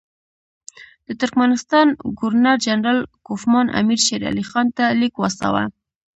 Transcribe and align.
د 1.05 1.07
ترکمنستان 1.21 1.87
ګورنر 2.19 2.55
جنرال 2.65 2.99
کوفمان 3.27 3.67
امیر 3.79 3.99
شېر 4.05 4.21
علي 4.31 4.43
خان 4.49 4.67
ته 4.77 4.85
لیک 4.99 5.13
واستاوه. 5.17 5.63